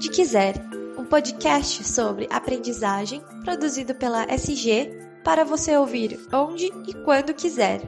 [0.00, 0.54] Onde Quiser,
[0.96, 7.82] um podcast sobre aprendizagem produzido pela SG para você ouvir onde e quando quiser.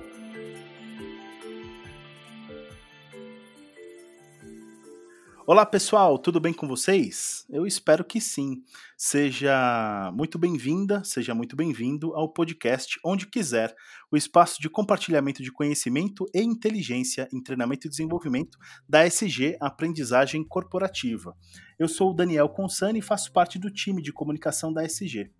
[5.52, 7.44] Olá pessoal, tudo bem com vocês?
[7.50, 8.62] Eu espero que sim.
[8.96, 13.76] Seja muito bem-vinda, seja muito bem-vindo ao podcast Onde Quiser,
[14.10, 18.56] o espaço de compartilhamento de conhecimento e inteligência em treinamento e desenvolvimento
[18.88, 21.36] da SG Aprendizagem Corporativa.
[21.78, 25.30] Eu sou o Daniel Consani e faço parte do time de comunicação da SG.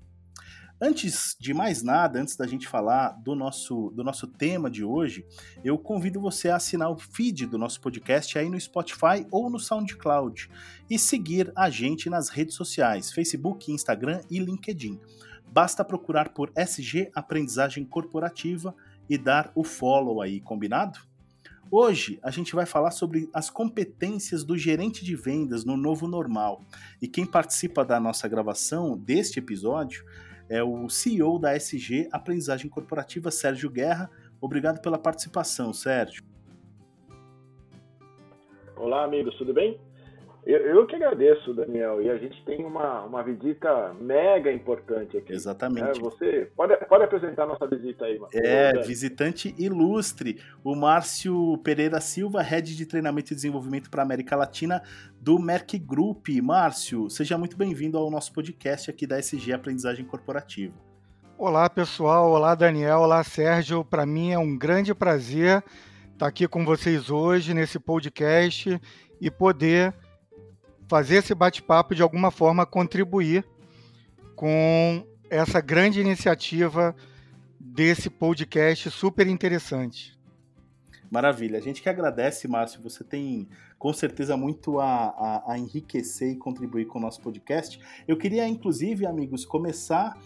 [0.85, 5.25] Antes de mais nada, antes da gente falar do nosso, do nosso tema de hoje,
[5.63, 9.61] eu convido você a assinar o feed do nosso podcast aí no Spotify ou no
[9.61, 10.51] SoundCloud
[10.91, 14.99] e seguir a gente nas redes sociais, Facebook, Instagram e LinkedIn.
[15.47, 18.75] Basta procurar por SG Aprendizagem Corporativa
[19.09, 20.99] e dar o follow aí, combinado?
[21.71, 26.65] Hoje a gente vai falar sobre as competências do gerente de vendas no novo normal.
[27.01, 30.05] E quem participa da nossa gravação deste episódio
[30.53, 34.11] é o CEO da SG Aprendizagem Corporativa, Sérgio Guerra.
[34.39, 36.23] Obrigado pela participação, Sérgio.
[38.77, 39.81] Olá, amigos, tudo bem?
[40.45, 42.03] Eu, eu, que agradeço, Daniel.
[42.03, 45.33] E a gente tem uma, uma visita mega importante aqui.
[45.33, 45.99] Exatamente.
[45.99, 48.41] É, você pode, pode apresentar a nossa visita aí, Marcos.
[48.41, 54.35] É, visitante ilustre, o Márcio Pereira Silva, Head de Treinamento e Desenvolvimento para a América
[54.35, 54.83] Latina
[55.21, 56.29] do Merck Group.
[56.43, 60.75] Márcio, seja muito bem-vindo ao nosso podcast aqui da SG Aprendizagem Corporativa.
[61.39, 62.31] Olá, pessoal.
[62.33, 63.01] Olá, Daniel.
[63.01, 63.85] Olá, Sérgio.
[63.85, 65.63] Para mim é um grande prazer
[66.13, 68.81] estar aqui com vocês hoje nesse podcast
[69.21, 69.95] e poder
[70.89, 73.45] fazer esse bate-papo de alguma forma contribuir
[74.37, 76.95] com essa grande iniciativa
[77.59, 80.19] desse podcast super interessante.
[81.11, 81.59] Maravilha.
[81.59, 82.81] A gente que agradece, Márcio.
[82.83, 83.47] Você tem
[83.79, 87.79] com certeza muito a, a, a enriquecer e contribuir com o nosso podcast.
[88.09, 90.17] Eu queria, inclusive, amigos, começar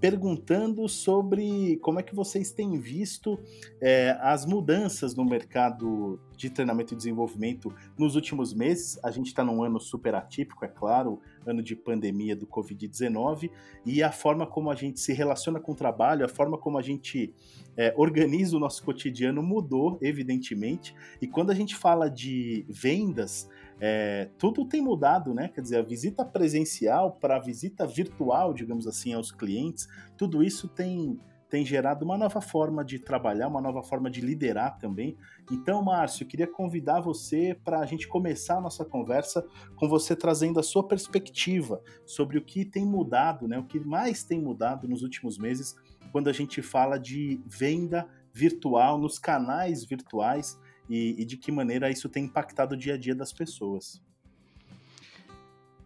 [0.00, 3.38] perguntando sobre como é que vocês têm visto
[3.80, 8.98] é, as mudanças no mercado de treinamento e desenvolvimento nos últimos meses.
[9.02, 13.50] A gente está num ano super atípico, é claro, ano de pandemia do Covid-19,
[13.84, 16.82] e a forma como a gente se relaciona com o trabalho, a forma como a
[16.82, 17.32] gente
[17.76, 20.94] é, organiza o nosso cotidiano mudou, evidentemente.
[21.20, 23.48] E quando a gente fala de vendas,
[23.80, 25.48] é, tudo tem mudado, né?
[25.48, 30.66] Quer dizer, a visita presencial para a visita virtual, digamos assim, aos clientes, tudo isso
[30.66, 31.20] tem,
[31.50, 35.16] tem gerado uma nova forma de trabalhar, uma nova forma de liderar também.
[35.52, 40.16] Então, Márcio, eu queria convidar você para a gente começar a nossa conversa com você
[40.16, 43.58] trazendo a sua perspectiva sobre o que tem mudado, né?
[43.58, 45.76] O que mais tem mudado nos últimos meses
[46.12, 50.58] quando a gente fala de venda virtual nos canais virtuais
[50.88, 54.00] e, e de que maneira isso tem impactado o dia a dia das pessoas.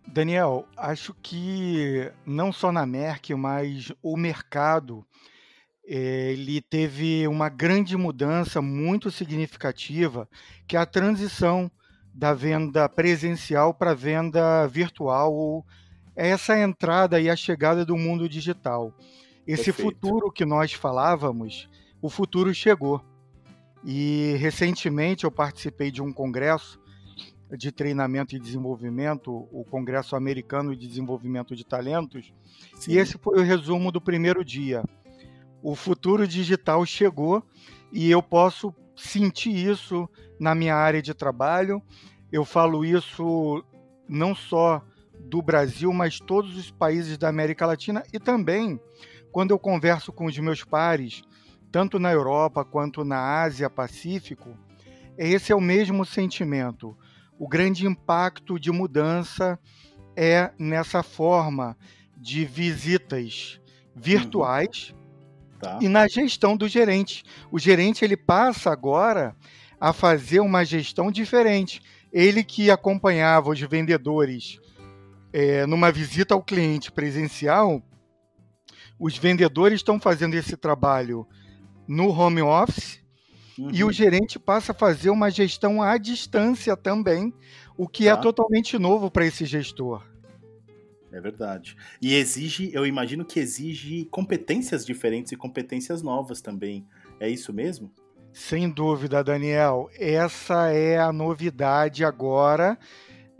[0.07, 5.07] Daniel, acho que não só na Merck, mas o mercado
[5.85, 10.29] ele teve uma grande mudança muito significativa,
[10.67, 11.71] que é a transição
[12.15, 15.65] da venda presencial para a venda virtual,
[16.15, 18.95] é essa entrada e a chegada do mundo digital.
[19.47, 19.83] Esse Perfeito.
[19.83, 21.69] futuro que nós falávamos,
[22.01, 23.05] o futuro chegou.
[23.85, 26.79] E recentemente eu participei de um congresso
[27.57, 32.33] de treinamento e desenvolvimento, o Congresso Americano de Desenvolvimento de Talentos,
[32.75, 32.93] Sim.
[32.93, 34.85] e esse foi o resumo do primeiro dia.
[35.63, 37.43] O futuro digital chegou
[37.93, 40.09] e eu posso sentir isso
[40.39, 41.83] na minha área de trabalho.
[42.31, 43.65] Eu falo isso
[44.09, 44.83] não só
[45.19, 48.81] do Brasil, mas todos os países da América Latina e também
[49.31, 51.23] quando eu converso com os meus pares
[51.71, 54.57] tanto na Europa quanto na Ásia Pacífico,
[55.17, 56.97] esse é o mesmo sentimento.
[57.39, 59.59] O grande impacto de mudança
[60.17, 61.77] é nessa forma
[62.17, 63.61] de visitas
[63.95, 65.59] virtuais uhum.
[65.59, 65.79] tá.
[65.81, 67.23] e na gestão do gerente.
[67.51, 69.37] O gerente ele passa agora
[69.81, 71.81] a fazer uma gestão diferente.
[72.13, 74.59] Ele que acompanhava os vendedores
[75.33, 77.83] é, numa visita ao cliente presencial,
[78.99, 81.27] os vendedores estão fazendo esse trabalho
[81.87, 83.01] no home office
[83.59, 83.71] uhum.
[83.73, 87.33] e o gerente passa a fazer uma gestão à distância também,
[87.77, 88.19] o que é tá.
[88.19, 90.03] é totalmente novo para esse gestor.
[91.13, 91.77] É verdade.
[92.01, 96.87] E exige, eu imagino que exige competências diferentes e competências novas também.
[97.19, 97.93] É isso mesmo?
[98.33, 99.91] Sem dúvida, Daniel.
[99.99, 102.79] Essa é a novidade agora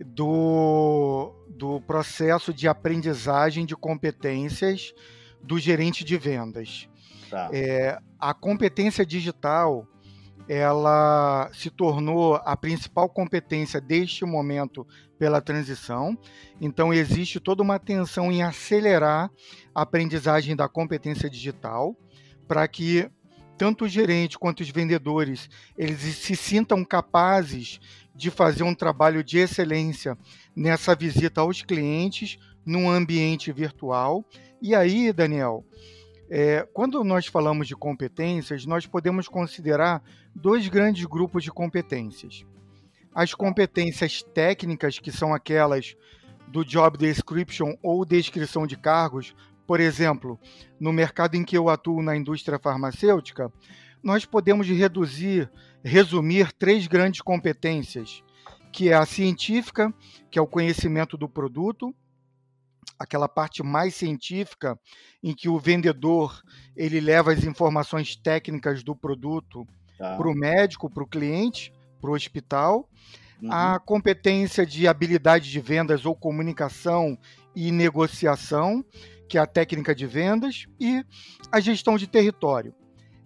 [0.05, 4.93] do, do processo de aprendizagem de competências
[5.43, 6.89] do gerente de vendas.
[7.31, 7.49] Tá.
[7.53, 9.87] É, a competência digital
[10.49, 14.85] ela se tornou a principal competência deste momento
[15.17, 16.19] pela transição.
[16.61, 19.31] Então existe toda uma atenção em acelerar
[19.73, 21.97] a aprendizagem da competência digital
[22.49, 23.09] para que
[23.57, 25.49] tanto o gerente quanto os vendedores
[25.79, 27.79] eles se sintam capazes
[28.13, 30.19] de fazer um trabalho de excelência
[30.57, 34.25] nessa visita aos clientes num ambiente virtual.
[34.61, 35.65] E aí, Daniel,
[36.31, 40.01] é, quando nós falamos de competências, nós podemos considerar
[40.33, 42.47] dois grandes grupos de competências.
[43.13, 45.97] As competências técnicas, que são aquelas
[46.47, 49.35] do job description ou descrição de cargos,
[49.67, 50.39] por exemplo,
[50.79, 53.53] no mercado em que eu atuo na indústria farmacêutica,
[54.01, 55.51] nós podemos reduzir,
[55.83, 58.23] resumir três grandes competências,
[58.73, 59.93] que é a científica,
[60.31, 61.95] que é o conhecimento do produto,
[63.01, 64.79] aquela parte mais científica
[65.23, 66.43] em que o vendedor
[66.77, 69.67] ele leva as informações técnicas do produto
[69.97, 70.19] tá.
[70.19, 72.87] para o médico, para o cliente, para o hospital.
[73.43, 73.51] Uhum.
[73.51, 77.19] A competência de habilidade de vendas ou comunicação
[77.57, 78.85] e negociação,
[79.27, 81.03] que é a técnica de vendas, e
[81.51, 82.75] a gestão de território.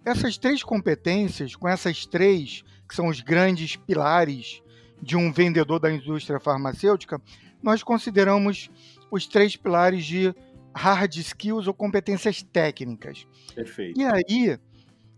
[0.05, 4.61] Essas três competências, com essas três, que são os grandes pilares
[5.01, 7.21] de um vendedor da indústria farmacêutica,
[7.61, 8.69] nós consideramos
[9.11, 10.33] os três pilares de
[10.73, 13.25] hard skills ou competências técnicas.
[13.53, 13.99] Perfeito.
[13.99, 14.59] E aí,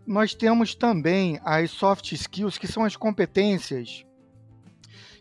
[0.06, 4.06] nós temos também as soft skills, que são as competências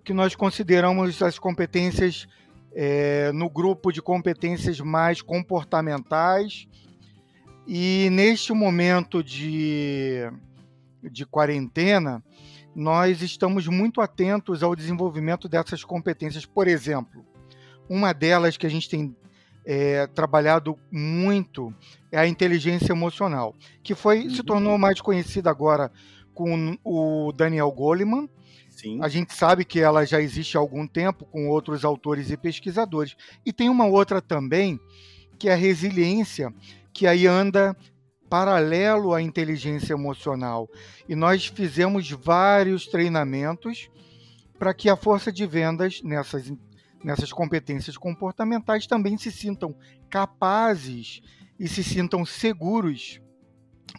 [0.07, 2.29] que nós consideramos as competências
[2.73, 6.65] é, no grupo de competências mais comportamentais.
[7.67, 10.21] E neste momento de,
[11.03, 12.23] de quarentena,
[12.73, 16.45] nós estamos muito atentos ao desenvolvimento dessas competências.
[16.45, 17.25] Por exemplo,
[17.89, 19.15] uma delas que a gente tem
[19.65, 21.73] é, trabalhado muito
[22.11, 23.53] é a inteligência emocional,
[23.83, 24.29] que foi uhum.
[24.29, 25.91] se tornou mais conhecida agora
[26.33, 28.29] com o Daniel Goleman.
[28.69, 28.99] Sim.
[29.01, 33.15] A gente sabe que ela já existe há algum tempo com outros autores e pesquisadores.
[33.45, 34.79] E tem uma outra também,
[35.39, 36.53] que é a resiliência,
[36.93, 37.75] que aí anda
[38.29, 40.69] paralelo à inteligência emocional.
[41.09, 43.89] E nós fizemos vários treinamentos
[44.59, 46.51] para que a força de vendas nessas
[47.03, 49.75] nessas competências comportamentais também se sintam
[50.09, 51.21] capazes
[51.59, 53.19] e se sintam seguros.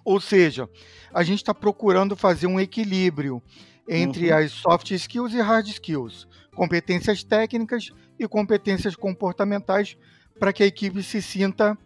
[0.04, 0.68] Ou seja,
[1.12, 3.42] a gente está procurando fazer um equilíbrio
[3.88, 4.38] entre uhum.
[4.38, 9.96] as soft skills e hard skills, competências técnicas e competências comportamentais,
[10.38, 11.76] para que a equipe se sinta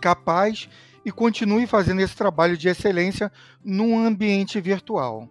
[0.00, 0.68] capaz
[1.04, 3.30] e continue fazendo esse trabalho de excelência
[3.62, 5.28] num ambiente virtual.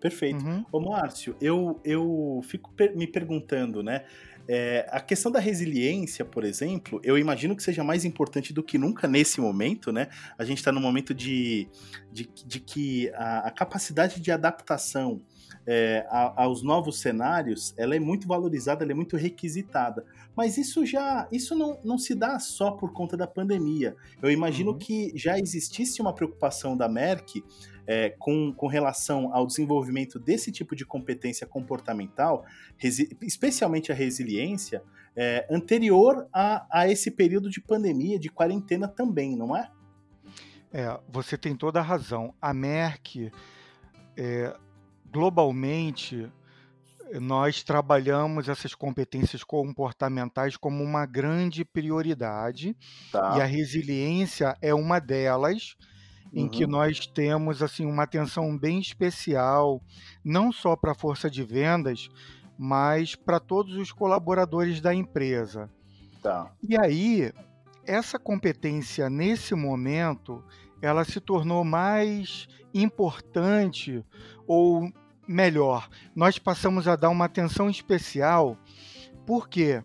[0.00, 0.44] Perfeito.
[0.44, 0.64] Uhum.
[0.70, 4.04] Ô, Márcio, eu, eu fico per me perguntando, né?
[4.50, 8.78] É, a questão da resiliência, por exemplo, eu imagino que seja mais importante do que
[8.78, 10.08] nunca nesse momento, né?
[10.38, 11.68] A gente está no momento de,
[12.10, 15.20] de, de que a, a, capacidade de adaptação
[15.66, 20.04] é, a, aos novos cenários, ela é muito valorizada, ela é muito requisitada.
[20.36, 23.96] Mas isso já, isso não, não se dá só por conta da pandemia.
[24.22, 24.78] Eu imagino uhum.
[24.78, 27.42] que já existisse uma preocupação da Merck
[27.86, 32.44] é, com, com relação ao desenvolvimento desse tipo de competência comportamental,
[33.22, 34.82] especialmente a resiliência,
[35.16, 39.70] é, anterior a, a esse período de pandemia, de quarentena também, não é?
[40.72, 42.34] É, você tem toda a razão.
[42.40, 43.32] A Merck,
[44.16, 44.54] é,
[45.12, 46.30] globalmente,
[47.20, 52.76] nós trabalhamos essas competências comportamentais como uma grande prioridade
[53.10, 53.36] tá.
[53.36, 55.76] e a resiliência é uma delas
[56.32, 56.48] em uhum.
[56.48, 59.82] que nós temos assim uma atenção bem especial,
[60.22, 62.10] não só para a força de vendas,
[62.58, 65.70] mas para todos os colaboradores da empresa.
[66.22, 66.52] Tá.
[66.62, 67.32] E aí,
[67.86, 70.44] essa competência nesse momento,
[70.82, 74.04] ela se tornou mais importante
[74.48, 74.90] ou
[75.28, 78.56] melhor, nós passamos a dar uma atenção especial,
[79.26, 79.84] porque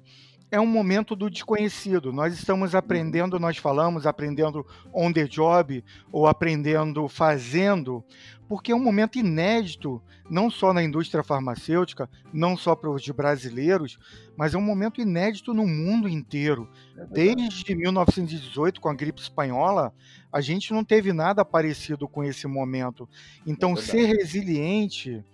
[0.53, 2.13] é um momento do desconhecido.
[2.13, 8.03] Nós estamos aprendendo, nós falamos, aprendendo on the job ou aprendendo fazendo,
[8.47, 13.97] porque é um momento inédito, não só na indústria farmacêutica, não só para os brasileiros,
[14.37, 16.69] mas é um momento inédito no mundo inteiro.
[16.99, 19.91] É Desde 1918, com a gripe espanhola,
[20.31, 23.09] a gente não teve nada parecido com esse momento.
[23.43, 25.25] Então, é ser resiliente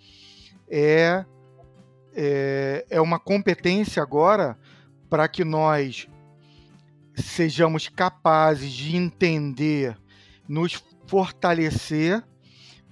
[0.70, 1.26] é,
[2.16, 4.58] é, é uma competência agora
[5.10, 6.08] para que nós
[7.16, 9.98] sejamos capazes de entender,
[10.48, 12.24] nos fortalecer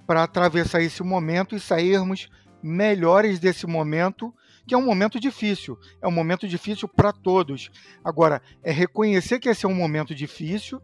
[0.06, 2.30] para atravessar esse momento e sairmos
[2.64, 4.34] melhores desse momento,
[4.66, 5.78] que é um momento difícil.
[6.02, 7.70] É um momento difícil para todos.
[8.04, 10.82] Agora, é reconhecer que esse é um momento difícil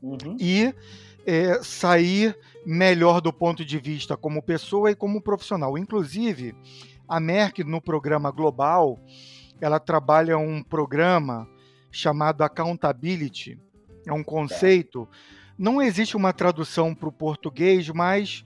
[0.00, 0.36] uhum.
[0.40, 0.74] e
[1.26, 5.76] é, sair melhor do ponto de vista como pessoa e como profissional.
[5.76, 6.54] Inclusive,
[7.08, 8.98] a Merck, no programa global,
[9.64, 11.48] ela trabalha um programa
[11.90, 13.58] chamado Accountability.
[14.06, 15.08] É um conceito.
[15.56, 18.44] Não existe uma tradução para o português, mas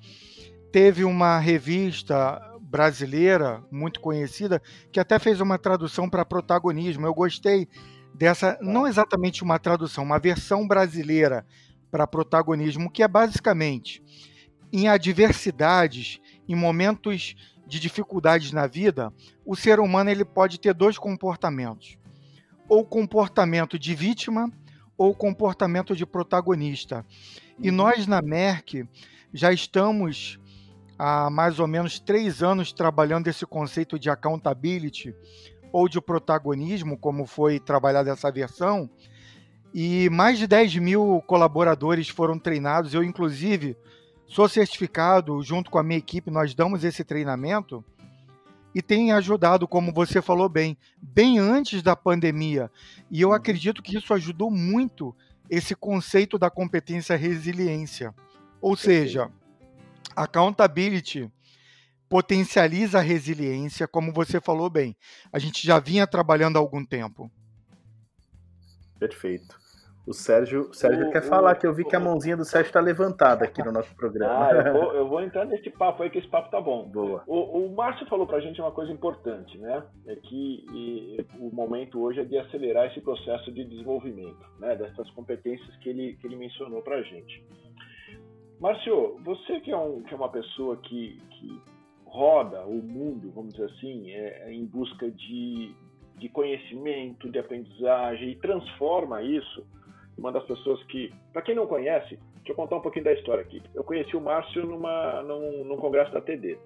[0.70, 4.60] teve uma revista brasileira muito conhecida
[4.92, 7.06] que até fez uma tradução para protagonismo.
[7.06, 7.66] Eu gostei
[8.14, 11.46] dessa, não exatamente uma tradução, uma versão brasileira
[11.90, 14.02] para protagonismo, que é basicamente
[14.72, 17.34] em adversidades, em momentos
[17.66, 19.12] de dificuldades na vida,
[19.44, 21.98] o ser humano ele pode ter dois comportamentos:
[22.68, 24.50] ou comportamento de vítima
[24.96, 27.04] ou comportamento de protagonista.
[27.58, 27.76] E uhum.
[27.76, 28.88] nós na Merck
[29.32, 30.38] já estamos
[30.98, 35.14] há mais ou menos três anos trabalhando esse conceito de accountability
[35.72, 38.88] ou de protagonismo, como foi trabalhada essa versão,
[39.74, 42.94] e mais de 10 mil colaboradores foram treinados.
[42.94, 43.76] Eu, inclusive,
[44.26, 47.84] sou certificado, junto com a minha equipe, nós damos esse treinamento
[48.74, 52.70] e tem ajudado, como você falou bem, bem antes da pandemia.
[53.10, 55.16] E eu acredito que isso ajudou muito
[55.48, 58.14] esse conceito da competência resiliência.
[58.60, 59.30] Ou seja,
[60.14, 61.32] accountability
[62.08, 64.96] potencializa a resiliência, como você falou bem.
[65.32, 67.30] A gente já vinha trabalhando há algum tempo.
[68.98, 69.58] Perfeito.
[70.06, 72.44] O Sérgio, o Sérgio o, quer o, falar que eu vi que a mãozinha do
[72.44, 74.46] Sérgio está levantada aqui no nosso programa.
[74.46, 76.88] Ah, eu vou, eu vou, entrar nesse papo aí, que esse papo tá bom.
[76.88, 77.24] Boa.
[77.26, 79.82] O, Márcio falou para a gente uma coisa importante, né?
[80.06, 84.76] É que e, o momento hoje é de acelerar esse processo de desenvolvimento, né?
[84.76, 87.44] Dessas competências que ele, que ele mencionou para a gente.
[88.60, 91.60] Márcio, você que é, um, que é uma pessoa que, que
[92.06, 95.74] roda o mundo, vamos dizer assim, é, é em busca de,
[96.16, 99.66] de conhecimento, de aprendizagem e transforma isso.
[100.16, 103.42] Uma das pessoas que, para quem não conhece, deixa eu contar um pouquinho da história
[103.42, 103.62] aqui.
[103.74, 106.58] Eu conheci o Márcio numa, num, num congresso da TD.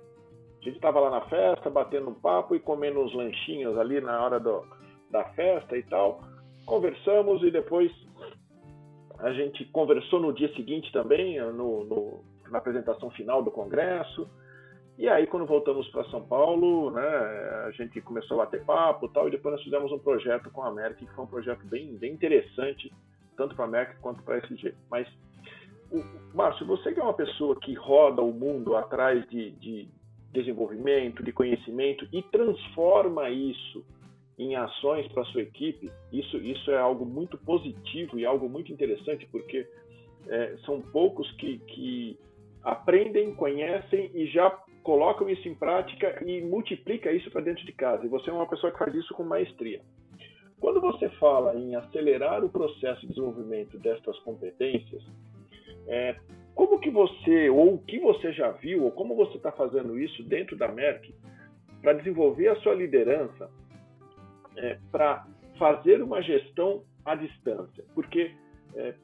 [0.61, 4.23] A gente estava lá na festa, batendo um papo e comendo uns lanchinhos ali na
[4.23, 4.65] hora do,
[5.11, 6.21] da festa e tal.
[6.65, 7.91] Conversamos e depois
[9.19, 14.29] a gente conversou no dia seguinte também, no, no, na apresentação final do congresso.
[14.99, 17.07] E aí, quando voltamos para São Paulo, né,
[17.67, 20.63] a gente começou a bater papo e tal, e depois nós fizemos um projeto com
[20.63, 22.93] a Merck, que foi um projeto bem, bem interessante,
[23.41, 24.75] tanto para a Merck quanto para a SG.
[24.91, 25.09] Mas,
[25.91, 26.05] o,
[26.37, 29.89] Márcio, você que é uma pessoa que roda o mundo atrás de, de
[30.31, 33.83] desenvolvimento, de conhecimento e transforma isso
[34.39, 39.27] em ações para sua equipe, isso, isso é algo muito positivo e algo muito interessante,
[39.33, 39.67] porque
[40.29, 42.19] é, são poucos que, que
[42.63, 44.51] aprendem, conhecem e já
[44.83, 48.05] colocam isso em prática e multiplica isso para dentro de casa.
[48.05, 49.81] E você é uma pessoa que faz isso com maestria.
[50.61, 55.03] Quando você fala em acelerar o processo de desenvolvimento destas competências,
[55.87, 56.17] é,
[56.55, 60.23] como que você, ou o que você já viu, ou como você está fazendo isso
[60.25, 61.15] dentro da Merck
[61.81, 63.51] para desenvolver a sua liderança,
[64.57, 65.27] é, para
[65.59, 67.83] fazer uma gestão à distância?
[67.95, 68.31] Porque
[68.75, 68.95] é,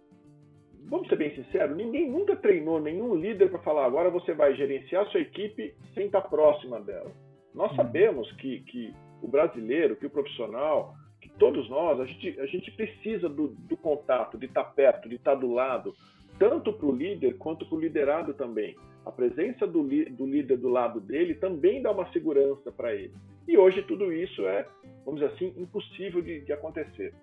[0.84, 5.06] vamos ser bem sinceros, ninguém nunca treinou nenhum líder para falar agora você vai gerenciar
[5.06, 7.10] sua equipe sem estar tá próxima dela.
[7.54, 7.76] Nós uhum.
[7.76, 10.94] sabemos que, que o brasileiro, que o profissional,
[11.38, 15.34] todos nós, a gente, a gente precisa do, do contato, de estar perto, de estar
[15.34, 15.94] do lado,
[16.38, 18.76] tanto para o líder quanto para o liderado também.
[19.04, 23.14] A presença do, do líder do lado dele também dá uma segurança para ele.
[23.46, 24.66] E hoje tudo isso é,
[25.04, 27.14] vamos dizer assim, impossível de, de acontecer.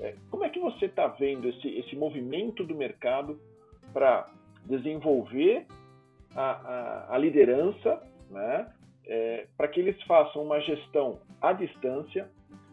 [0.00, 3.38] É, como é que você está vendo esse, esse movimento do mercado
[3.92, 4.28] para
[4.64, 5.66] desenvolver
[6.34, 8.72] a, a, a liderança, né?
[9.04, 12.30] É, para que eles façam uma gestão à distância,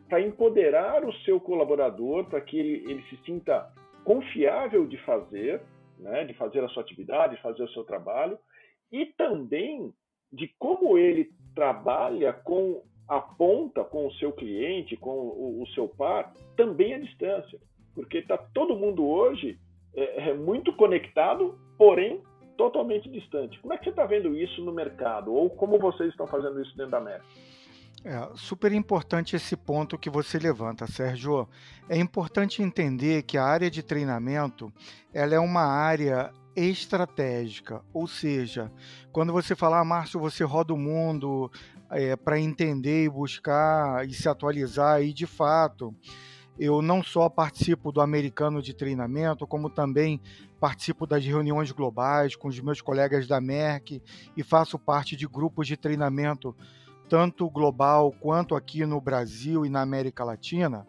[0.10, 3.72] para empoderar o seu colaborador, para que ele, ele se sinta
[4.04, 5.62] confiável de fazer,
[6.00, 8.38] né, de fazer a sua atividade, de fazer o seu trabalho,
[8.92, 9.94] e também
[10.34, 15.88] de como ele trabalha com a ponta com o seu cliente, com o, o seu
[15.88, 17.60] par, também à distância.
[17.96, 19.58] Porque está todo mundo hoje
[19.96, 22.22] é, é, muito conectado, porém
[22.56, 23.60] totalmente distante.
[23.60, 25.34] Como é que você está vendo isso no mercado?
[25.34, 27.24] Ou como vocês estão fazendo isso dentro da Meta?
[28.04, 31.48] É super importante esse ponto que você levanta, Sérgio.
[31.90, 34.72] É importante entender que a área de treinamento
[35.14, 38.72] ela é uma área estratégica, ou seja,
[39.12, 41.52] quando você falar, ah, Márcio, você roda o mundo
[41.90, 45.94] é, para entender e buscar e se atualizar, e de fato,
[46.58, 50.22] eu não só participo do americano de treinamento, como também
[50.60, 54.02] participo das reuniões globais com os meus colegas da Merck
[54.36, 56.54] e faço parte de grupos de treinamento,
[57.10, 60.86] tanto global quanto aqui no Brasil e na América Latina.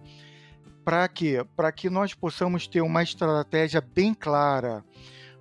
[0.85, 1.45] Para quê?
[1.57, 4.85] Para que nós possamos ter uma estratégia bem clara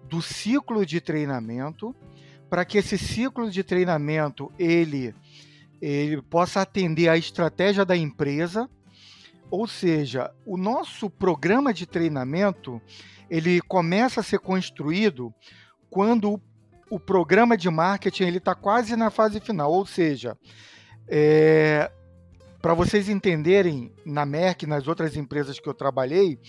[0.08, 1.94] do ciclo de treinamento,
[2.50, 5.14] para que esse ciclo de treinamento ele,
[5.82, 8.70] ele possa atender à estratégia da empresa.
[9.52, 12.82] Ou seja, o nosso programa de treinamento
[13.30, 15.34] ele começa a ser construído
[15.90, 16.42] quando
[16.90, 19.72] o, programa de marketing ele está quase na fase final.
[19.72, 20.38] Ou seja,
[21.08, 21.92] é,
[22.62, 26.40] para vocês entenderem, na Merck nas outras empresas que eu trabalhei,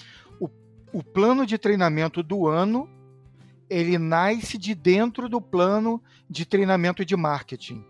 [0.41, 0.49] o,
[0.93, 2.89] o plano de treinamento do ano
[3.69, 7.85] ele nasce de dentro do plano de treinamento de marketing.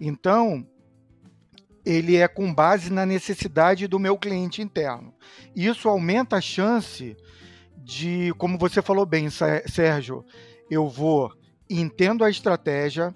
[0.00, 0.66] Então,
[1.84, 5.14] ele é com base na necessidade do meu cliente interno.
[5.54, 7.14] Isso aumenta a chance
[7.76, 10.24] de, como você falou bem, Sérgio,
[10.68, 11.32] eu vou,
[11.68, 13.14] entendo a estratégia,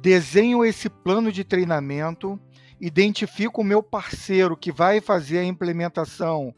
[0.00, 2.40] desenho esse plano de treinamento,
[2.80, 6.54] identifico o meu parceiro que vai fazer a implementação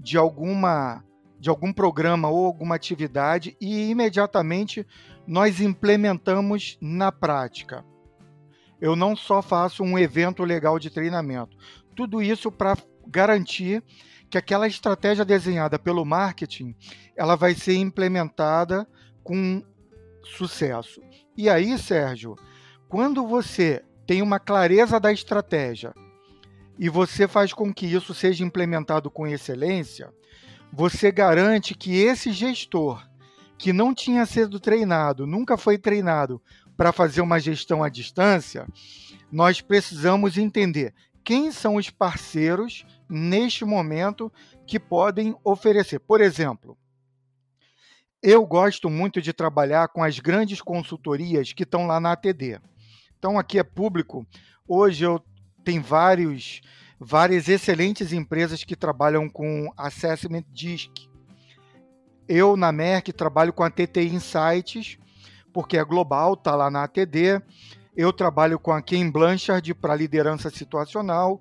[0.00, 1.02] de alguma
[1.38, 4.86] de algum programa ou alguma atividade e imediatamente
[5.26, 7.84] nós implementamos na prática.
[8.80, 11.54] Eu não só faço um evento legal de treinamento,
[11.94, 13.84] tudo isso para garantir
[14.30, 16.74] que aquela estratégia desenhada pelo marketing
[17.14, 18.88] ela vai ser implementada
[19.22, 19.62] com
[20.36, 21.00] sucesso.
[21.36, 22.36] E aí, Sérgio,
[22.88, 25.92] quando você tem uma clareza da estratégia
[26.78, 30.12] e você faz com que isso seja implementado com excelência,
[30.72, 33.02] você garante que esse gestor
[33.58, 36.40] que não tinha sido treinado, nunca foi treinado
[36.76, 38.66] para fazer uma gestão à distância,
[39.32, 44.30] nós precisamos entender quem são os parceiros neste momento
[44.66, 45.98] que podem oferecer.
[45.98, 46.76] Por exemplo,
[48.28, 52.58] eu gosto muito de trabalhar com as grandes consultorias que estão lá na ATD.
[53.16, 54.26] Então aqui é público.
[54.66, 55.22] Hoje eu
[55.62, 56.60] tenho vários
[56.98, 61.08] várias excelentes empresas que trabalham com Assessment DISC.
[62.28, 64.98] Eu, na Merck, trabalho com a TTI Insights,
[65.52, 67.40] porque é global, está lá na ATD.
[67.96, 71.40] Eu trabalho com a Ken Blanchard para liderança situacional,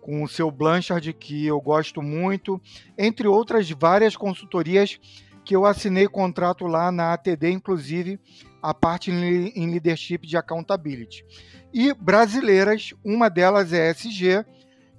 [0.00, 2.58] com o seu Blanchard, que eu gosto muito,
[2.96, 4.98] entre outras várias consultorias
[5.44, 8.18] que eu assinei contrato lá na ATD, inclusive
[8.62, 11.24] a parte em leadership de accountability.
[11.72, 14.44] E brasileiras, uma delas é SG,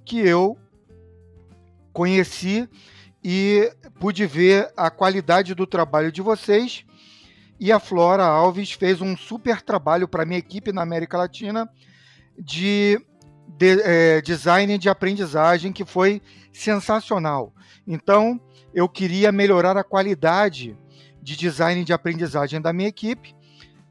[0.04, 0.56] que eu
[1.92, 2.68] conheci
[3.24, 6.84] e pude ver a qualidade do trabalho de vocês.
[7.58, 11.68] E a Flora Alves fez um super trabalho para minha equipe na América Latina
[12.38, 13.00] de,
[13.58, 17.52] de é, design de aprendizagem que foi sensacional.
[17.86, 18.40] Então,
[18.76, 20.78] eu queria melhorar a qualidade
[21.20, 23.34] de design de aprendizagem da minha equipe.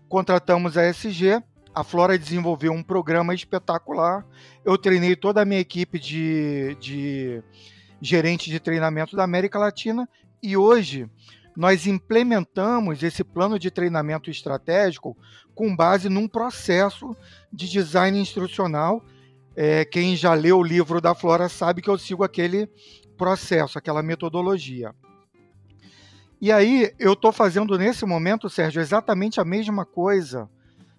[0.07, 1.43] Contratamos a SG
[1.75, 4.25] a Flora desenvolveu um programa espetacular.
[4.63, 7.43] Eu treinei toda a minha equipe de, de
[8.01, 10.07] gerente de treinamento da América Latina
[10.41, 11.09] e hoje
[11.53, 15.17] nós implementamos esse plano de treinamento estratégico
[15.53, 17.13] com base num processo
[17.51, 19.03] de design instrucional.
[19.53, 22.69] É, quem já leu o livro da Flora sabe que eu sigo aquele
[23.15, 24.93] processo, aquela metodologia.
[26.41, 30.49] E aí, eu estou fazendo nesse momento, Sérgio, exatamente a mesma coisa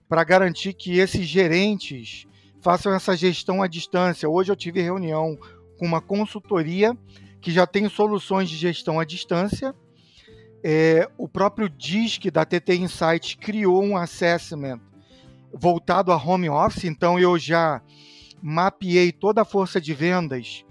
[0.08, 2.26] para garantir que esses gerentes
[2.60, 4.28] façam essa gestão à distância.
[4.28, 5.38] Hoje eu tive reunião
[5.78, 6.96] com uma consultoria
[7.40, 9.74] que já tem soluções de gestão à distância.
[10.64, 14.80] É, o próprio DISC da TT Insights criou um assessment
[15.52, 17.80] voltado a home office, então eu já
[18.42, 20.65] mapeei toda a força de vendas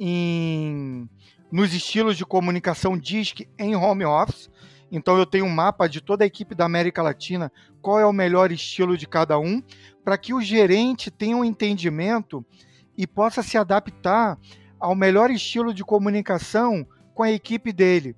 [0.00, 1.06] em,
[1.52, 4.48] nos estilos de comunicação DISC em home office.
[4.90, 8.12] Então eu tenho um mapa de toda a equipe da América Latina, qual é o
[8.12, 9.62] melhor estilo de cada um,
[10.02, 12.44] para que o gerente tenha um entendimento
[12.96, 14.38] e possa se adaptar
[14.80, 18.16] ao melhor estilo de comunicação com a equipe dele.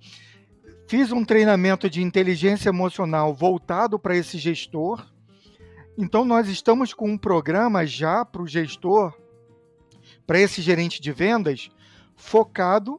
[0.89, 5.07] Fiz um treinamento de inteligência emocional voltado para esse gestor.
[5.99, 9.15] Então nós estamos com um programa já para o gestor,
[10.33, 11.71] para esse gerente de vendas,
[12.17, 12.99] focado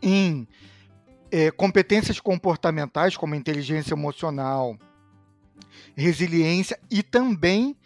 [0.00, 0.46] em
[1.32, 4.78] é, competências comportamentais, como inteligência emocional,
[5.96, 7.76] resiliência, e também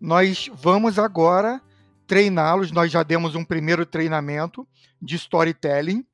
[0.00, 1.62] nós vamos agora
[2.04, 2.72] treiná-los.
[2.72, 4.66] Nós já demos um primeiro treinamento
[5.00, 6.04] de storytelling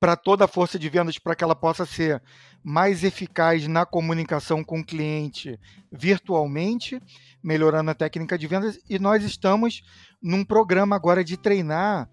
[0.00, 2.20] para toda a força de vendas, para que ela possa ser
[2.62, 5.56] mais eficaz na comunicação com o cliente
[5.90, 7.00] virtualmente,
[7.42, 8.78] melhorando a técnica de vendas.
[8.90, 9.82] E nós estamos
[10.22, 12.08] num programa agora de treinar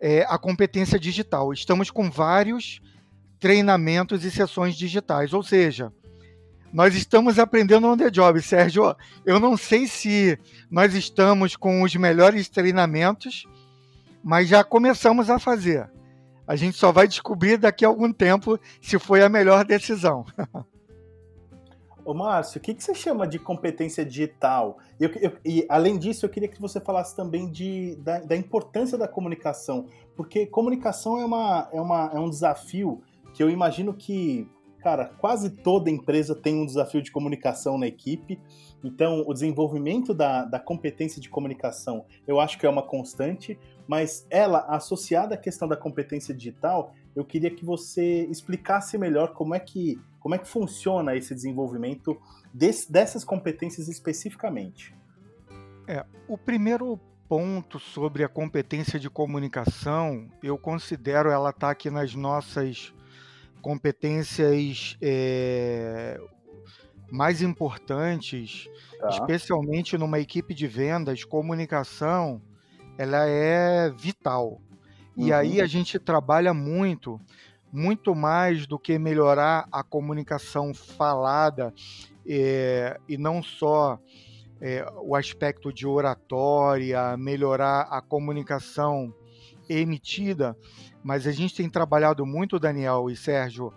[0.00, 1.52] é, a competência digital.
[1.52, 2.80] Estamos com vários
[3.38, 5.92] treinamentos e sessões digitais, ou seja,
[6.72, 8.94] nós estamos aprendendo on the job, Sérgio.
[9.24, 10.38] Eu não sei se
[10.70, 13.46] nós estamos com os melhores treinamentos,
[14.22, 15.88] mas já começamos a fazer.
[16.46, 20.24] a gente só vai descobrir daqui a algum tempo se foi a melhor decisão.
[22.06, 24.78] Ô Márcio, o que, que você chama de competência digital?
[25.00, 28.96] Eu, eu, e além disso, eu queria que você falasse também de, da, da, importância
[28.96, 33.02] da comunicação, porque comunicação é, uma, é, uma, é um desafio
[33.34, 38.40] que eu imagino que, cara, quase toda empresa tem um desafio de comunicação na equipe.
[38.84, 44.24] Então, o desenvolvimento da, da competência de comunicação eu acho que é uma constante, mas
[44.30, 49.58] ela, associada à questão da competência digital, eu queria que você explicasse melhor como é
[49.58, 52.20] que, como é que funciona esse desenvolvimento
[52.52, 54.92] desse, dessas competências especificamente.
[55.86, 61.90] É, o primeiro ponto sobre a competência de comunicação, eu considero ela estar tá aqui
[61.90, 62.92] nas nossas
[63.62, 66.20] competências é,
[67.08, 69.10] mais importantes, tá.
[69.10, 72.42] especialmente numa equipe de vendas, comunicação,
[72.98, 74.60] ela é vital.
[75.16, 75.36] E uhum.
[75.36, 77.20] aí a gente trabalha muito,
[77.76, 81.74] muito mais do que melhorar a comunicação falada
[82.26, 84.00] é, e não só
[84.62, 89.14] é, o aspecto de oratória, melhorar a comunicação
[89.68, 90.56] emitida,
[91.04, 93.70] mas a gente tem trabalhado muito, Daniel e Sérgio,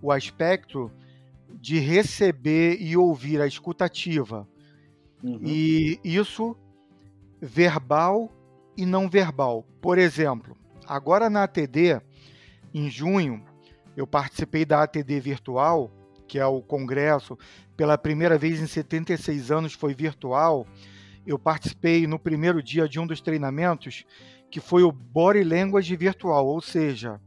[0.00, 0.88] o aspecto
[1.60, 4.46] de receber e ouvir a escutativa.
[5.24, 5.40] Uhum.
[5.42, 6.56] E isso
[7.40, 8.30] verbal
[8.76, 9.66] e não verbal.
[9.80, 10.56] Por exemplo,
[10.90, 12.00] Agora na ATD,
[12.72, 13.44] em junho,
[13.96, 15.90] eu participei da ATD virtual,
[16.26, 17.36] que é o congresso,
[17.76, 20.66] pela primeira vez em 76 anos foi virtual.
[21.26, 24.04] Eu participei no primeiro dia de um dos treinamentos,
[24.50, 27.20] que foi o Body Language virtual, ou seja,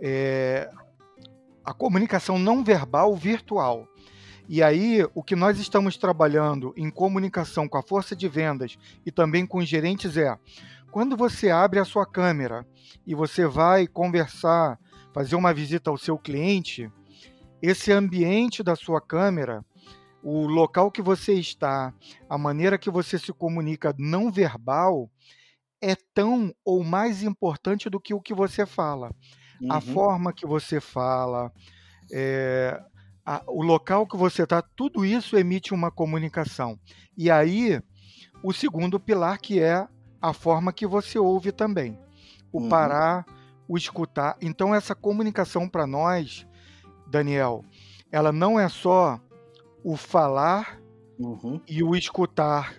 [0.00, 0.70] é,
[1.64, 3.86] a comunicação não verbal virtual.
[4.48, 9.10] E aí, o que nós estamos trabalhando em comunicação com a força de vendas e
[9.10, 10.36] também com os gerentes é
[10.92, 12.66] quando você abre a sua câmera
[13.06, 14.78] e você vai conversar,
[15.14, 16.92] fazer uma visita ao seu cliente,
[17.62, 19.64] esse ambiente da sua câmera,
[20.22, 21.94] o local que você está,
[22.28, 25.10] a maneira que você se comunica não verbal,
[25.80, 29.10] é tão ou mais importante do que o que você fala.
[29.62, 29.72] Uhum.
[29.72, 31.50] A forma que você fala,
[32.12, 32.78] é,
[33.24, 36.78] a, o local que você está, tudo isso emite uma comunicação.
[37.16, 37.80] E aí,
[38.42, 39.88] o segundo pilar, que é
[40.22, 41.98] a forma que você ouve também.
[42.52, 42.68] O uhum.
[42.68, 43.26] parar,
[43.66, 44.36] o escutar.
[44.40, 46.46] Então, essa comunicação para nós,
[47.08, 47.64] Daniel,
[48.10, 49.20] ela não é só
[49.82, 50.80] o falar
[51.18, 51.60] uhum.
[51.66, 52.74] e o escutar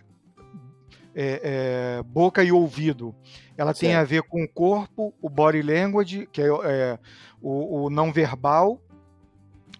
[1.13, 3.13] é, é, boca e ouvido.
[3.57, 3.81] Ela certo.
[3.81, 6.99] tem a ver com o corpo, o body language, que é, é
[7.41, 8.81] o, o, não verbal,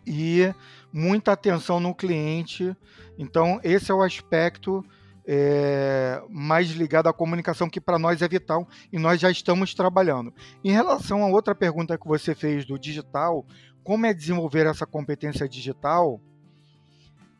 [0.05, 0.53] e
[0.91, 2.75] muita atenção no cliente.
[3.17, 4.85] Então, esse é o aspecto
[5.25, 10.33] é, mais ligado à comunicação, que para nós é vital e nós já estamos trabalhando.
[10.63, 13.45] Em relação a outra pergunta que você fez do digital,
[13.83, 16.21] como é desenvolver essa competência digital?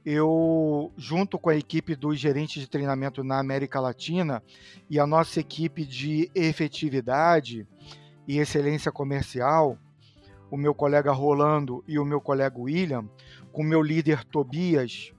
[0.05, 4.43] Eu, junto com a equipe dos gerentes de treinamento na América Latina
[4.89, 7.65] e a nossa equipe de efetividade
[8.27, 9.77] e excelência comercial,
[10.51, 13.09] o meu colega Rolando e o meu colega William,
[13.53, 15.13] com o meu líder Tobias,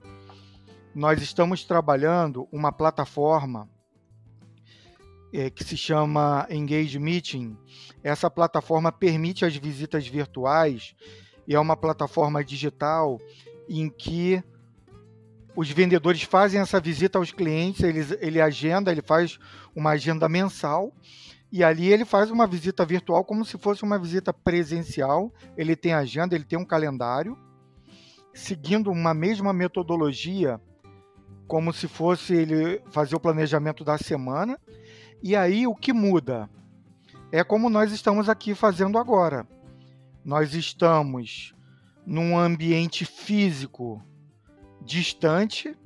[0.94, 3.68] nós estamos trabalhando uma plataforma
[5.33, 7.59] é, que se chama Engage Meeting.
[8.02, 10.94] Essa plataforma permite as visitas virtuais
[11.48, 13.20] e é uma plataforma digital
[13.68, 14.42] em que
[15.57, 19.38] os vendedores fazem essa visita aos clientes, ele, ele agenda, ele faz
[19.74, 20.92] uma agenda mensal
[21.50, 25.33] e ali ele faz uma visita virtual como se fosse uma visita presencial.
[25.57, 27.37] Ele tem agenda, ele tem um calendário,
[28.33, 30.61] seguindo uma mesma metodologia
[31.46, 34.59] como se fosse ele fazer o planejamento da semana.
[35.22, 36.48] E aí o que muda?
[37.30, 39.46] É como nós estamos aqui fazendo agora.
[40.24, 41.54] Nós estamos
[42.07, 44.02] num ambiente físico
[44.80, 45.76] distante,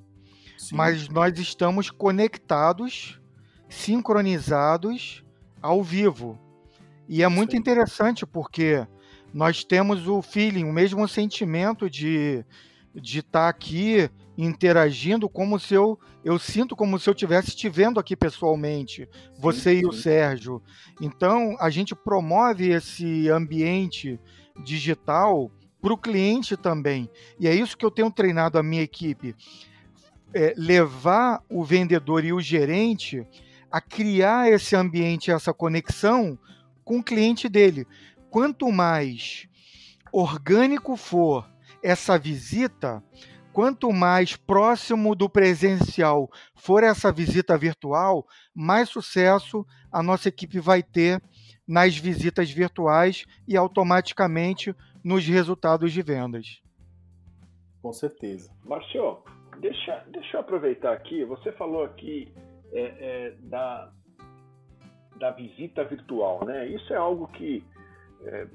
[0.57, 0.77] Sim.
[0.77, 3.21] mas nós estamos conectados,
[3.69, 5.25] sincronizados
[5.63, 6.39] ao vivo.
[7.09, 7.59] E é muito Sim.
[7.59, 8.87] interessante porque
[9.33, 12.45] nós temos o feeling, o mesmo sentimento de
[12.95, 17.69] de estar tá aqui interagindo como se eu eu sinto como se eu tivesse te
[17.69, 20.63] vendo aqui pessoalmente, você sim, e o Sérgio.
[21.01, 24.21] Então a gente promove esse ambiente
[24.63, 27.11] digital para o cliente também.
[27.41, 29.35] E é isso que eu tenho treinado a minha equipe.
[30.33, 33.27] É, levar o vendedor e o gerente
[33.71, 36.39] a criar esse ambiente, essa conexão
[36.85, 37.87] com o cliente dele.
[38.31, 39.49] Quanto mais
[40.13, 41.49] orgânico for
[41.83, 43.03] essa visita,
[43.53, 50.83] quanto mais próximo do presencial for essa visita virtual, mais sucesso a nossa equipe vai
[50.83, 51.21] ter
[51.67, 56.63] nas visitas virtuais e automaticamente nos resultados de vendas.
[57.83, 58.51] Com certeza.
[58.65, 59.19] Marcio,
[59.61, 61.25] deixa, deixa eu aproveitar aqui.
[61.25, 62.33] Você falou aqui
[62.73, 63.93] é, é, da,
[65.19, 66.67] da visita virtual, né?
[66.69, 67.65] Isso é algo que,
[68.25, 68.47] é,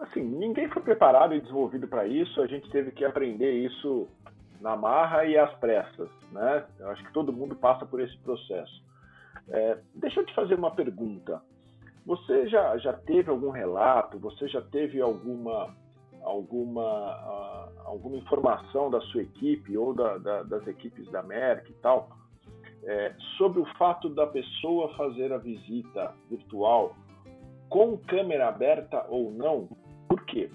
[0.00, 2.40] assim, ninguém foi preparado e desenvolvido para isso.
[2.40, 4.08] A gente teve que aprender isso
[4.62, 6.64] na marra e às pressas, né?
[6.78, 8.82] Eu acho que todo mundo passa por esse processo.
[9.48, 11.42] É, deixa eu te fazer uma pergunta.
[12.06, 14.18] Você já, já teve algum relato?
[14.20, 15.74] Você já teve alguma
[16.22, 22.08] alguma alguma informação da sua equipe ou da, da, das equipes da Merck e tal
[22.84, 26.96] é, sobre o fato da pessoa fazer a visita virtual
[27.68, 29.68] com câmera aberta ou não?
[30.08, 30.50] Por quê?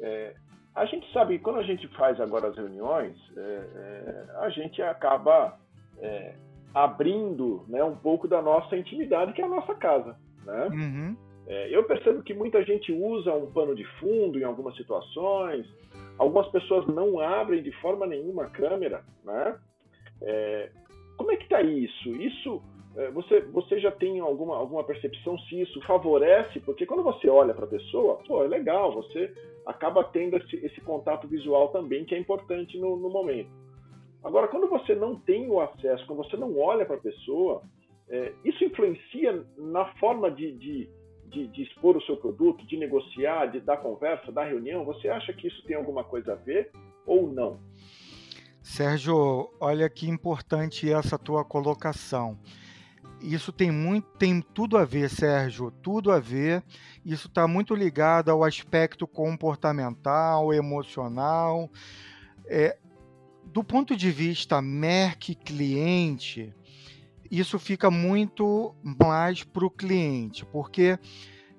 [0.00, 0.34] É,
[0.78, 4.80] a gente sabe que quando a gente faz agora as reuniões, é, é a gente
[4.80, 5.58] acaba
[5.98, 6.34] é,
[6.74, 10.16] abrindo né, um pouco da nossa intimidade, que é a nossa casa.
[10.44, 10.68] Né?
[10.72, 11.16] Uhum.
[11.48, 15.66] É, eu percebo que muita gente usa um pano de fundo em algumas situações,
[16.16, 19.02] algumas pessoas não abrem de forma nenhuma a câmera.
[19.24, 19.58] Né?
[20.22, 20.70] É,
[21.16, 22.10] como é que está isso?
[22.16, 22.62] Isso
[23.12, 26.58] você, você já tem alguma, alguma percepção se isso favorece?
[26.60, 29.32] Porque quando você olha para a pessoa, pô, é legal, você
[29.64, 33.50] acaba tendo esse, esse contato visual também, que é importante no, no momento.
[34.24, 37.62] Agora, quando você não tem o acesso, quando você não olha para a pessoa,
[38.08, 40.90] é, isso influencia na forma de, de,
[41.26, 44.84] de, de, expor o seu produto, de negociar, de dar conversa, dar reunião?
[44.84, 46.72] Você acha que isso tem alguma coisa a ver
[47.06, 47.60] ou não?
[48.60, 52.36] Sérgio, olha que importante essa tua colocação.
[53.20, 56.62] Isso tem muito, tem tudo a ver, Sérgio, tudo a ver.
[57.04, 61.70] Isso está muito ligado ao aspecto comportamental, emocional.
[62.46, 62.78] É,
[63.44, 66.54] do ponto de vista Merck cliente,
[67.30, 70.98] isso fica muito mais para o cliente, porque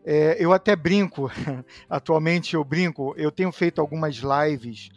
[0.06, 1.30] é, eu até brinco,
[1.90, 4.90] atualmente eu brinco, eu tenho feito algumas lives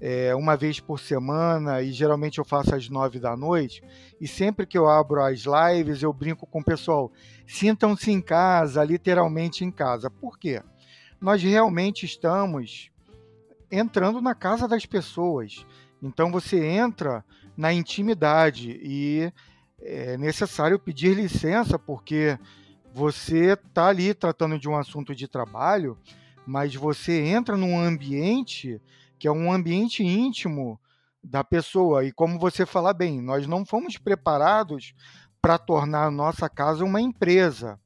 [0.00, 3.82] é, uma vez por semana e geralmente eu faço às nove da noite.
[4.20, 7.12] E sempre que eu abro as lives, eu brinco com o pessoal:
[7.46, 10.10] sintam-se em casa, literalmente em casa.
[10.10, 10.62] Por quê?
[11.20, 12.90] Nós realmente estamos
[13.70, 15.66] entrando na casa das pessoas.
[16.02, 17.22] Então você entra
[17.54, 19.30] na intimidade e
[19.82, 22.38] é necessário pedir licença porque
[22.92, 25.96] você está ali tratando de um assunto de trabalho,
[26.46, 28.80] mas você entra num ambiente
[29.20, 30.80] que é um ambiente íntimo
[31.22, 32.04] da pessoa.
[32.04, 34.94] E como você fala bem, nós não fomos preparados
[35.42, 37.78] para tornar a nossa casa uma empresa.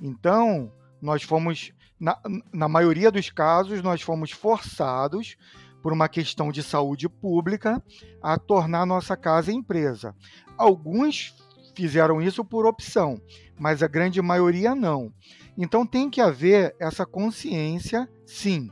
[0.00, 2.18] Então, nós fomos, na,
[2.50, 5.36] na maioria dos casos, nós fomos forçados
[5.82, 7.82] por uma questão de saúde pública,
[8.22, 10.14] a tornar nossa casa empresa.
[10.56, 11.34] Alguns
[11.74, 13.20] fizeram isso por opção,
[13.58, 15.12] mas a grande maioria não.
[15.56, 18.70] Então tem que haver essa consciência, sim.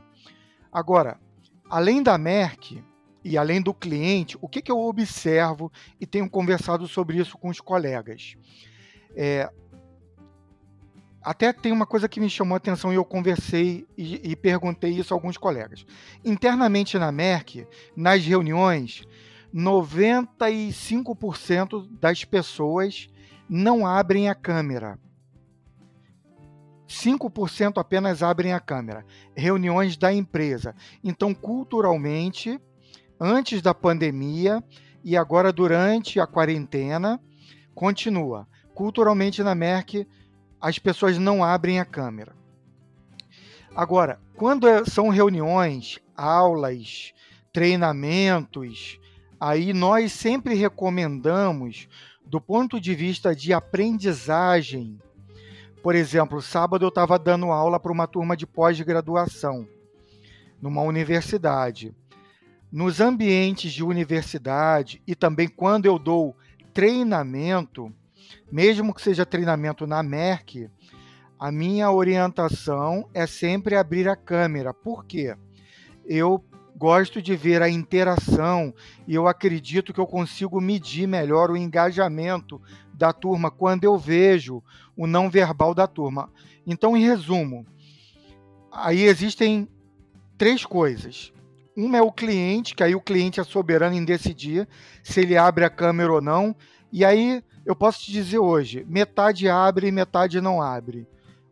[0.71, 1.19] Agora,
[1.69, 2.83] além da Merck
[3.23, 7.49] e além do cliente, o que, que eu observo e tenho conversado sobre isso com
[7.49, 8.35] os colegas?
[9.15, 9.49] É,
[11.21, 14.91] até tem uma coisa que me chamou a atenção e eu conversei e, e perguntei
[14.91, 15.85] isso a alguns colegas.
[16.23, 19.03] Internamente na Merck, nas reuniões,
[19.53, 23.09] 95% das pessoas
[23.49, 24.97] não abrem a câmera.
[26.89, 29.05] 5% apenas abrem a câmera.
[29.35, 30.75] Reuniões da empresa.
[31.03, 32.59] Então, culturalmente,
[33.19, 34.63] antes da pandemia
[35.03, 37.21] e agora durante a quarentena,
[37.75, 38.47] continua.
[38.73, 40.07] Culturalmente na Merck,
[40.59, 42.35] as pessoas não abrem a câmera.
[43.75, 47.13] Agora, quando é, são reuniões, aulas,
[47.53, 48.99] treinamentos,
[49.39, 51.87] aí nós sempre recomendamos,
[52.25, 54.99] do ponto de vista de aprendizagem,
[55.81, 59.67] por exemplo, sábado eu estava dando aula para uma turma de pós-graduação
[60.61, 61.95] numa universidade.
[62.71, 66.35] Nos ambientes de universidade e também quando eu dou
[66.73, 67.91] treinamento,
[68.51, 70.69] mesmo que seja treinamento na Merck,
[71.39, 74.73] a minha orientação é sempre abrir a câmera.
[74.73, 75.35] Por quê?
[76.05, 76.43] Eu
[76.79, 78.73] gosto de ver a interação
[79.05, 82.61] e eu acredito que eu consigo medir melhor o engajamento
[82.93, 84.63] da turma quando eu vejo
[84.95, 86.31] o não verbal da turma.
[86.65, 87.65] Então, em resumo,
[88.71, 89.67] aí existem
[90.37, 91.33] três coisas.
[91.75, 94.65] Uma é o cliente, que aí o cliente é soberano em decidir
[95.03, 96.55] se ele abre a câmera ou não.
[96.93, 101.05] E aí eu posso te dizer hoje, metade abre e metade não abre.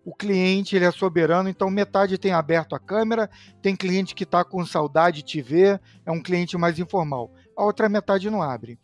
[0.07, 3.29] O cliente ele é soberano, então metade tem aberto a câmera,
[3.61, 7.29] tem cliente que está com saudade de te ver, é um cliente mais informal.
[7.57, 8.79] A outra metade não abre.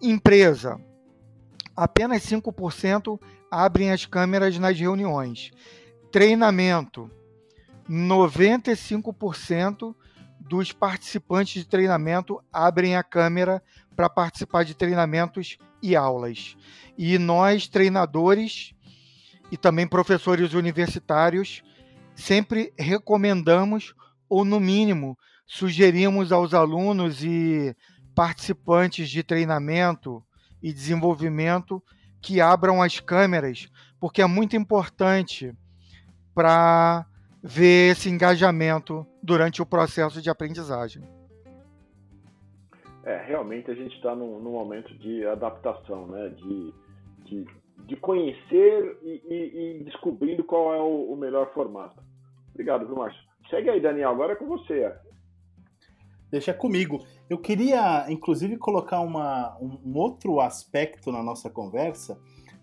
[0.00, 0.80] Empresa,
[1.76, 5.50] apenas 5% abrem as câmeras nas reuniões.
[6.10, 7.10] Treinamento.
[7.86, 9.94] 95%
[10.40, 13.62] dos participantes de treinamento abrem a câmera
[13.94, 16.56] para participar de treinamentos e aulas.
[16.96, 18.74] E nós, treinadores
[19.52, 21.62] e também professores universitários,
[22.14, 23.94] sempre recomendamos,
[24.26, 25.14] ou no mínimo,
[25.46, 27.76] sugerimos aos alunos e
[28.14, 30.24] participantes de treinamento
[30.62, 31.82] e desenvolvimento
[32.22, 33.68] que abram as câmeras,
[34.00, 35.52] porque é muito importante
[36.34, 37.04] para
[37.42, 41.02] ver esse engajamento durante o processo de aprendizagem.
[43.04, 46.30] É, realmente a gente está num, num, momento de adaptação, né?
[46.30, 46.72] de,
[47.24, 47.46] de,
[47.86, 52.02] de conhecer e, e, e, descobrindo qual é o, o, melhor formato.
[52.50, 53.20] Obrigado, viu, Márcio?
[53.50, 54.92] Segue aí, Daniel, agora é com você.
[56.30, 57.04] Deixa comigo.
[57.28, 62.18] Eu queria, inclusive, colocar uma, um, um outro aspecto na nossa conversa,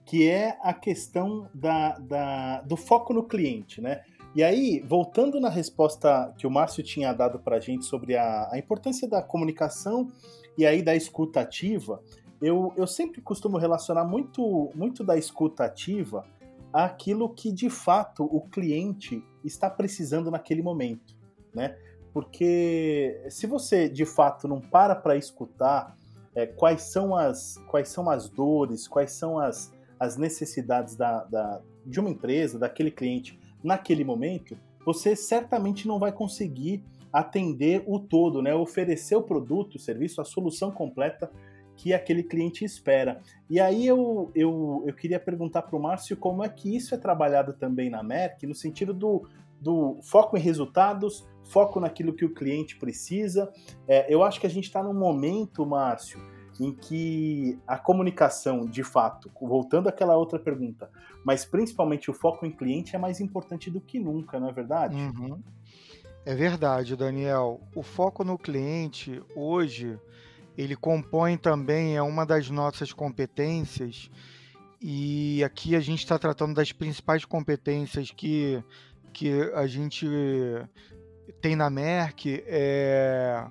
[0.06, 4.02] que é a questão da, da, do foco no cliente, né?
[4.36, 8.50] E aí, voltando na resposta que o Márcio tinha dado para a gente sobre a,
[8.52, 10.08] a, importância da comunicação
[10.58, 12.02] e aí da escuta ativa,
[12.42, 16.26] eu, eu sempre costumo relacionar muito, muito da escuta ativa
[16.72, 21.16] àquilo que de fato o cliente está precisando naquele momento,
[21.54, 21.78] né?
[22.14, 25.96] Porque se você de fato não para para escutar
[26.34, 31.62] é, quais, são as, quais são as dores, quais são as, as necessidades da, da,
[31.86, 38.42] de uma empresa, daquele cliente naquele momento, você certamente não vai conseguir atender o todo,
[38.42, 38.54] né?
[38.54, 41.30] oferecer o produto, o serviço, a solução completa
[41.80, 43.22] que aquele cliente espera.
[43.50, 46.98] E aí eu, eu, eu queria perguntar para o Márcio como é que isso é
[46.98, 49.26] trabalhado também na Merck, no sentido do,
[49.62, 53.50] do foco em resultados, foco naquilo que o cliente precisa.
[53.88, 56.20] É, eu acho que a gente está num momento, Márcio,
[56.60, 60.92] em que a comunicação, de fato, voltando àquela outra pergunta,
[61.24, 64.98] mas principalmente o foco em cliente é mais importante do que nunca, não é verdade?
[64.98, 65.40] Uhum.
[66.26, 67.62] É verdade, Daniel.
[67.74, 69.98] O foco no cliente hoje
[70.60, 74.12] ele compõe também é uma das nossas competências
[74.82, 78.62] e aqui a gente está tratando das principais competências que,
[79.14, 80.06] que a gente
[81.40, 82.44] tem na Merck.
[82.46, 83.46] É,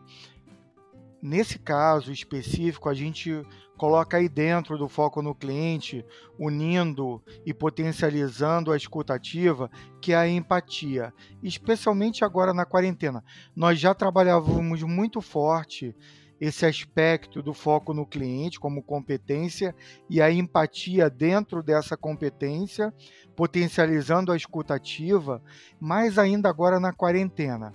[1.21, 3.43] Nesse caso específico, a gente
[3.77, 6.05] coloca aí dentro do foco no cliente,
[6.39, 9.69] unindo e potencializando a escutativa,
[10.01, 13.25] que é a empatia, especialmente agora na quarentena.
[13.55, 15.95] Nós já trabalhávamos muito forte
[16.41, 19.75] esse aspecto do foco no cliente como competência
[20.09, 22.95] e a empatia dentro dessa competência,
[23.35, 25.43] potencializando a escutativa,
[25.81, 27.73] mais ainda agora na quarentena.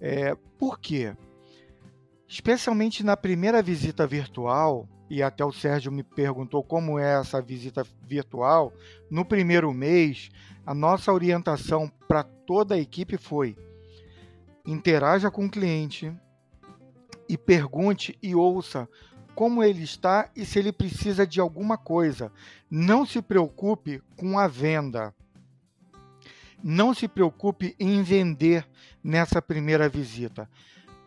[0.00, 1.16] É, por quê?
[2.26, 7.86] Especialmente na primeira visita virtual, e até o Sérgio me perguntou como é essa visita
[8.02, 8.72] virtual,
[9.10, 10.30] no primeiro mês,
[10.64, 13.54] a nossa orientação para toda a equipe foi:
[14.66, 16.10] interaja com o cliente
[17.32, 18.86] e pergunte e ouça
[19.34, 22.30] como ele está e se ele precisa de alguma coisa.
[22.70, 25.14] Não se preocupe com a venda.
[26.62, 28.68] Não se preocupe em vender
[29.02, 30.46] nessa primeira visita.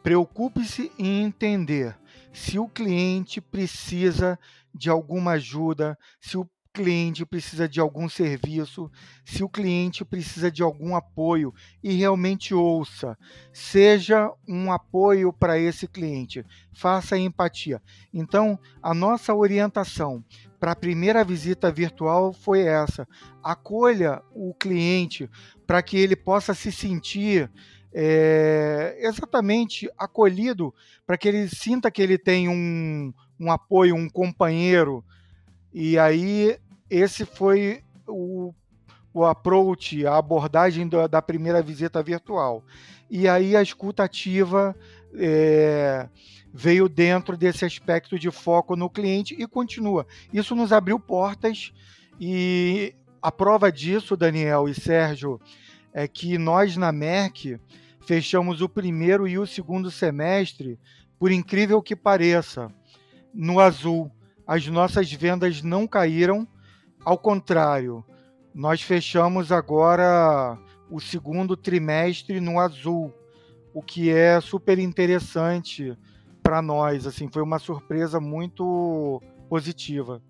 [0.02, 1.96] Preocupe-se em entender
[2.34, 4.40] se o cliente precisa
[4.74, 8.92] de alguma ajuda, se o cliente precisa de algum serviço,
[9.24, 13.18] se o cliente precisa de algum apoio e realmente ouça.
[13.54, 17.82] Seja um apoio para esse cliente, faça empatia.
[18.14, 20.22] Então, a nossa orientação
[20.60, 23.08] para a primeira visita virtual foi essa:
[23.42, 25.30] acolha o cliente
[25.66, 27.50] para que ele possa se sentir
[27.94, 30.76] é, exatamente acolhido
[31.08, 35.06] para que ele sinta que ele tem um, um apoio, um companheiro.
[35.74, 36.58] E aí,
[36.90, 38.54] esse foi o,
[39.14, 42.64] o approach, a abordagem da, da primeira visita virtual.
[43.10, 44.76] E aí, a escuta ativa
[45.14, 46.10] é,
[46.54, 50.06] veio dentro desse aspecto de foco no cliente e continua.
[50.32, 51.74] Isso nos abriu portas
[52.20, 55.40] e a prova disso, Daniel e Sérgio,
[55.94, 57.60] é que nós na Merck
[58.06, 60.80] fechamos o primeiro e o segundo semestre,
[61.18, 62.72] por incrível que pareça,
[63.34, 64.12] no azul.
[64.46, 66.48] As nossas vendas não caíram,
[67.06, 68.04] ao contrário,
[68.54, 70.58] nós fechamos agora
[70.90, 73.14] o segundo trimestre no azul,
[73.74, 75.96] o que é super interessante
[76.42, 77.06] para nós.
[77.06, 80.22] Assim, foi uma surpresa muito positiva.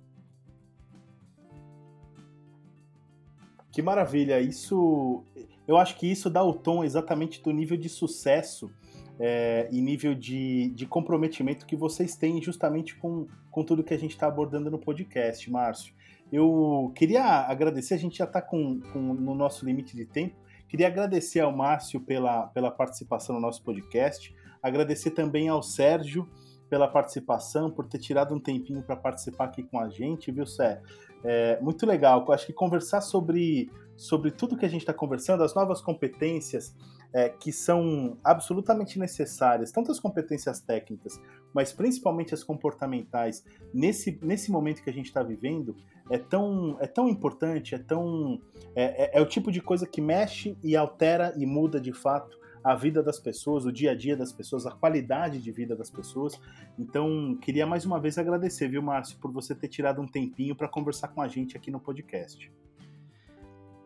[3.71, 4.39] Que maravilha!
[4.41, 5.23] Isso
[5.67, 8.71] eu acho que isso dá o tom exatamente do nível de sucesso
[9.19, 13.97] é, e nível de, de comprometimento que vocês têm justamente com, com tudo que a
[13.97, 15.93] gente está abordando no podcast, Márcio.
[16.35, 20.35] Eu queria agradecer, a gente já está com, com, no nosso limite de tempo.
[20.67, 26.29] Queria agradecer ao Márcio pela, pela participação no nosso podcast, agradecer também ao Sérgio
[26.69, 30.81] pela participação, por ter tirado um tempinho para participar aqui com a gente, viu, Sé?
[31.23, 32.29] É muito legal.
[32.33, 36.75] Acho que conversar sobre, sobre tudo que a gente está conversando, as novas competências
[37.13, 41.17] é, que são absolutamente necessárias, tanto as competências técnicas,
[41.53, 43.41] mas principalmente as comportamentais,
[43.73, 45.73] nesse, nesse momento que a gente está vivendo,
[46.09, 48.39] é tão, é tão importante, é tão.
[48.75, 52.37] É, é, é o tipo de coisa que mexe e altera e muda de fato
[52.63, 55.91] a vida das pessoas, o dia a dia das pessoas, a qualidade de vida das
[55.91, 56.39] pessoas.
[56.79, 60.67] Então, queria mais uma vez agradecer, viu, Márcio, por você ter tirado um tempinho para
[60.67, 62.51] conversar com a gente aqui no podcast.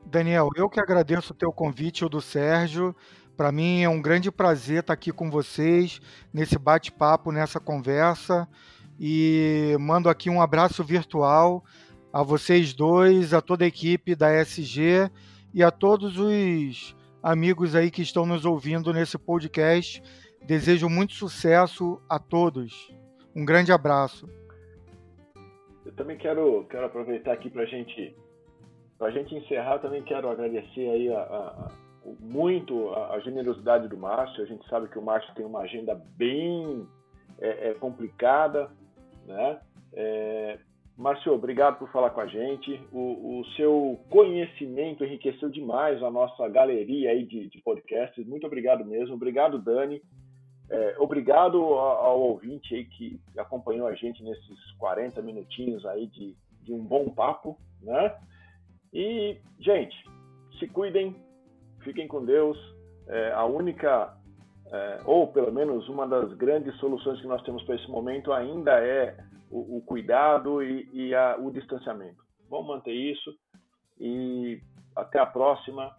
[0.06, 2.96] Daniel, eu que agradeço o teu convite, o do Sérgio.
[3.36, 6.00] Para mim é um grande prazer estar aqui com vocês
[6.34, 8.48] nesse bate-papo, nessa conversa.
[8.98, 11.66] E mando aqui um abraço virtual
[12.12, 15.10] a vocês dois, a toda a equipe da SG
[15.54, 20.02] e a todos os amigos aí que estão nos ouvindo nesse podcast.
[20.46, 22.92] Desejo muito sucesso a todos.
[23.36, 24.28] Um grande abraço.
[25.86, 28.16] Eu também quero, quero aproveitar aqui para gente,
[29.00, 29.80] a gente encerrar.
[29.80, 31.72] Também quero agradecer aí a, a,
[32.20, 34.44] muito a, a, generosidade do Márcio.
[34.44, 36.88] A gente sabe que o Márcio tem uma agenda bem
[37.40, 38.70] é, é, complicada,
[39.26, 39.60] né?
[39.94, 40.60] É,
[41.00, 42.78] Márcio, obrigado por falar com a gente.
[42.92, 48.28] O, o, seu conhecimento enriqueceu demais a nossa galeria aí de, de podcasts.
[48.28, 49.16] Muito obrigado mesmo.
[49.16, 50.02] Obrigado, Dani.
[50.70, 56.36] É, obrigado ao, ao, ouvinte aí que acompanhou a gente nesses 40 minutinhos aí de,
[56.64, 58.14] de um bom papo, né?
[58.92, 59.96] E, gente,
[60.60, 61.16] se cuidem,
[61.80, 62.58] fiquem com Deus.
[63.08, 64.18] É, a única,
[64.70, 68.74] é, ou pelo menos uma das grandes soluções que nós temos para esse momento ainda
[68.84, 72.24] é o, o cuidado e, e a, o distanciamento.
[72.50, 73.34] Vamos manter isso
[74.00, 74.62] e
[74.96, 75.96] até a próxima.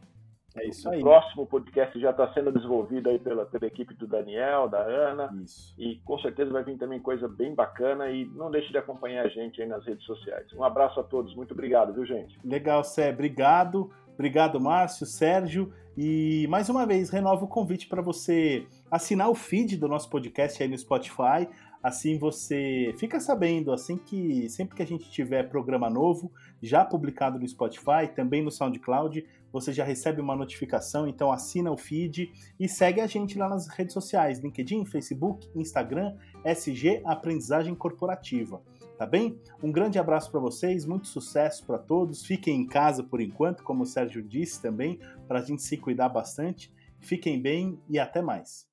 [0.57, 0.99] É isso aí.
[0.99, 5.31] O próximo podcast já está sendo desenvolvido aí pela, pela equipe do Daniel, da Ana.
[5.45, 5.75] Isso.
[5.79, 8.11] E com certeza vai vir também coisa bem bacana.
[8.11, 10.53] E não deixe de acompanhar a gente aí nas redes sociais.
[10.53, 11.37] Um abraço a todos.
[11.37, 12.37] Muito obrigado, viu, gente?
[12.45, 13.11] Legal, Sé.
[13.11, 13.93] Obrigado.
[14.15, 15.73] Obrigado, Márcio, Sérgio.
[15.97, 20.63] E mais uma vez, renovo o convite para você assinar o feed do nosso podcast
[20.63, 21.49] aí no Spotify.
[21.83, 26.31] Assim você fica sabendo, assim que sempre que a gente tiver programa novo,
[26.63, 31.77] já publicado no Spotify, também no SoundCloud, você já recebe uma notificação, então assina o
[31.77, 36.15] feed e segue a gente lá nas redes sociais, LinkedIn, Facebook, Instagram,
[36.45, 38.63] SG Aprendizagem Corporativa.
[38.99, 39.41] Tá bem?
[39.63, 42.27] Um grande abraço para vocês, muito sucesso para todos.
[42.27, 46.11] Fiquem em casa por enquanto, como o Sérgio disse também, para a gente se cuidar
[46.11, 46.71] bastante.
[47.01, 48.69] Fiquem bem e até mais.